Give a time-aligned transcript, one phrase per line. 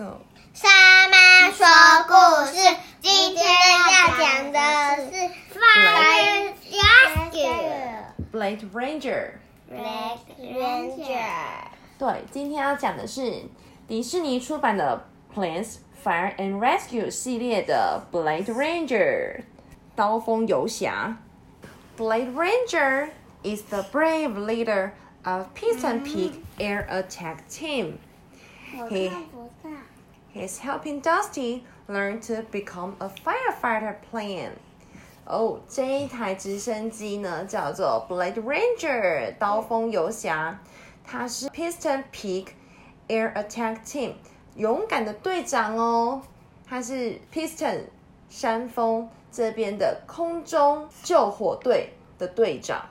[0.00, 0.16] Go。
[0.54, 0.66] 沙
[1.10, 1.66] 妈说
[2.08, 2.14] 故
[2.46, 2.56] 事，
[3.02, 4.58] 今天要讲的
[4.96, 5.12] 是
[5.52, 9.32] Fire Rescue Blade Ranger。
[9.70, 11.26] Blade Ranger。
[11.98, 13.42] 对，今天要讲的是
[13.86, 19.42] 迪士尼出版的 Planes Fire and Rescue 系列的 Blade Ranger
[19.94, 21.18] 刀锋游侠。
[21.98, 23.10] Blade Ranger
[23.42, 24.92] is the brave leader
[25.24, 27.98] of Piston Peak Air Attack Team.
[28.77, 29.69] 我嘿看不到。
[30.33, 34.51] He's helping Dusty learn to become a firefighter plane.
[35.25, 40.59] 哦，这一台直升机呢叫做 Blade Ranger 刀锋游侠，
[41.03, 42.47] 它是 Piston Peak
[43.07, 44.13] Air Attack Team
[44.55, 46.21] 勇敢的队长哦，
[46.67, 47.85] 他是 Piston
[48.29, 52.85] 山峰这边的空中救火队的队长。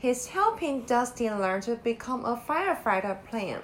[0.00, 3.60] He's helping Dusty learn to become a firefighter plane.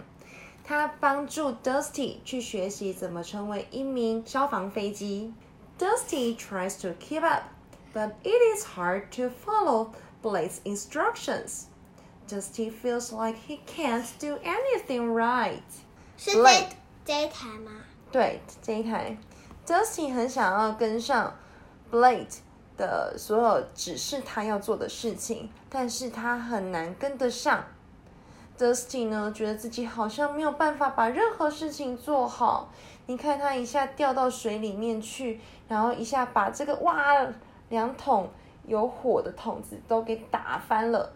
[0.63, 5.33] 他帮助 Dusty 去学习怎么成为一名消防飞机。
[5.77, 7.43] Dusty tries to keep up,
[7.93, 11.65] but it is hard to follow Blade's instructions.
[12.29, 15.61] Dusty feels like he can't do anything right.
[16.17, 16.69] 是 Blade
[17.03, 17.71] 这这一台吗？
[18.11, 19.17] 对这一台
[19.65, 21.35] ，Dusty 很想要跟上
[21.91, 22.37] Blade
[22.77, 27.65] 的所有指示他要做的事情，但是他很难跟得上。
[28.57, 32.69] Dusty 呢，觉得自己好像没有办法把任何事情做好。
[33.07, 37.27] 你看他一下掉到水里面去，然后一下把这个哇
[37.69, 38.29] 两桶
[38.65, 41.11] 有火的桶子都给打翻了。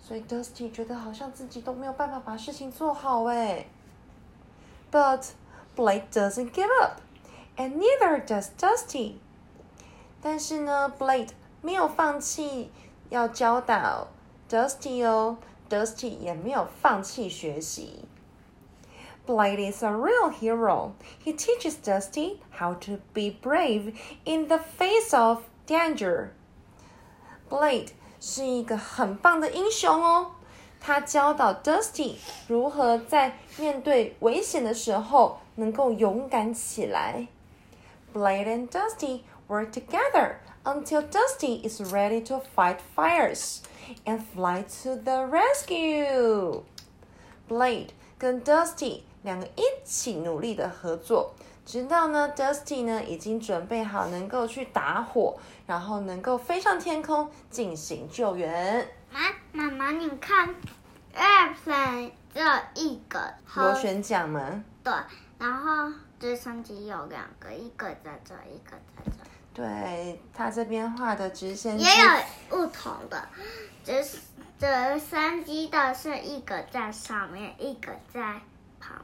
[0.00, 3.66] 所以 Dusty 觉得好像自己都没有办法把事情做好哎。
[4.90, 5.26] But
[5.76, 7.00] Blade doesn't give up,
[7.56, 9.14] and neither does Dusty.
[10.22, 12.72] 但是呢，Blade 没有放弃
[13.08, 14.08] 要教导
[14.48, 15.36] Dusty 哦
[15.69, 18.05] ，Dusty 也没有放弃学习。
[19.25, 20.91] Blade is a real hero.
[21.23, 26.29] He teaches Dusty how to be brave in the face of danger.
[27.49, 27.89] Blade
[28.19, 30.31] 是一个很棒的英雄哦，
[30.79, 32.17] 他教导 Dusty
[32.47, 37.27] 如何在面对危险的时候能够勇敢起来。
[38.13, 43.62] Blade and Dusty work together until Dusty is ready to fight fires
[44.04, 46.62] and fly to the rescue.
[47.48, 47.88] Blade
[48.18, 51.34] 跟 Dusty 两个一起努力的合作，
[51.66, 58.86] 直到呢 Dusty 呢已经准备好能够去打火，然后能够飞上天空进行救援。
[59.10, 59.20] 妈，
[59.52, 60.54] 妈妈，你看
[61.14, 64.62] ，airplane 只有一个螺旋桨吗？
[64.84, 64.92] 对，
[65.38, 69.12] 然后直升机有两个，一个在这，一个在这。
[69.52, 72.06] 对他这边画的直升机也有
[72.48, 73.28] 不同的，
[73.84, 74.02] 直
[74.58, 78.40] 直升机的是一个在上面，一个在
[78.78, 78.96] 旁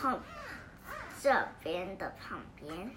[0.00, 0.18] 后
[1.20, 1.30] 这
[1.62, 2.90] 边的旁边。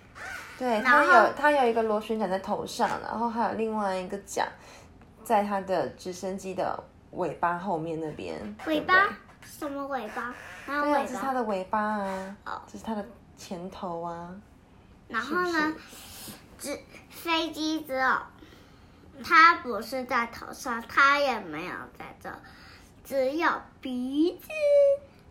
[0.58, 4.48] 对，它有它有一个螺旋桨在头上，然后还有另外一个桨
[5.24, 8.40] 在它的直升机的尾巴后面那边。
[8.66, 9.10] 尾对对巴？
[9.44, 10.34] 什么尾巴？
[10.66, 11.34] 还有对啊，尾这是它。
[11.34, 13.04] 的尾巴啊，哦这是它的
[13.36, 14.30] 前头啊。
[15.08, 15.74] 然后呢，
[16.62, 16.80] 直
[17.10, 18.18] 飞机只有
[19.24, 22.32] 它不是在头上，它也没有在这，
[23.04, 23.50] 只有
[23.82, 24.48] 鼻子。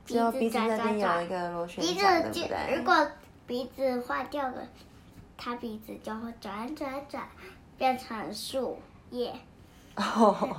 [0.04, 2.76] 只有鼻子在那边有一个螺旋鼻桨，对子就不对？
[2.76, 3.08] 如果
[3.46, 4.68] 鼻子坏掉了，
[5.38, 7.28] 它鼻子就会转转转，
[7.78, 8.80] 变成树
[9.10, 9.32] 叶。
[9.94, 10.56] 哦，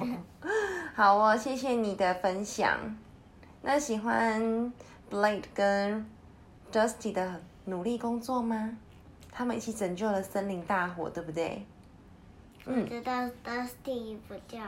[0.96, 2.78] 好哦，谢谢你的分享。
[3.62, 4.72] 那喜欢
[5.10, 6.10] Blade 跟
[6.72, 8.78] Dusty 的努力工作吗？
[9.32, 11.66] 他们一起拯救了森林大火，对不对？
[12.66, 14.60] 嗯，我觉得 Dusty 比较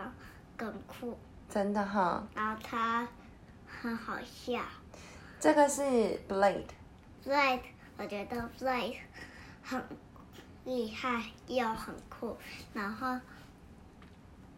[0.57, 1.18] 更酷，
[1.50, 3.07] 真的哈、然后他
[3.68, 4.59] 很好笑。
[5.40, 5.81] 这个是
[6.28, 7.59] Blade，Blade，
[7.97, 8.96] 我觉得 Blade
[9.62, 9.84] 很
[10.63, 12.38] 厉害又很酷，
[12.74, 13.19] 然后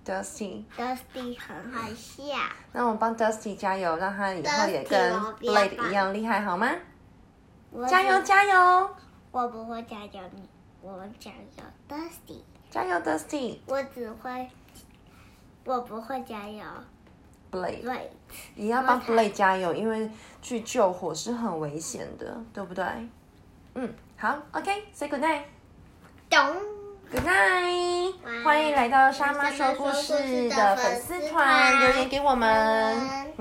[0.05, 2.23] Dusty，Dusty 很好笑。
[2.71, 6.71] 那我们帮 Dusty 加油，让他以后也跟 Blade 一样厉害，好吗？
[7.71, 8.95] 我加油，加油，
[9.35, 10.47] 我不会加油你，
[10.81, 12.37] 我加油 Dusty。
[12.69, 14.49] 加油，Dusty！Blade，我只会，
[15.65, 16.63] 我不会加油
[17.51, 17.99] Blade。
[18.55, 20.09] 你要帮我才 Blade 加油，因为
[20.41, 22.85] 去救火是很危险的，对不对？
[23.73, 25.41] 嗯，好，OK，say、good night。
[26.29, 26.39] 咚。
[27.11, 32.49] Good night，欢迎来到沙妈说故事的粉丝团，留言给我们。
[32.49, 33.35] 晚安。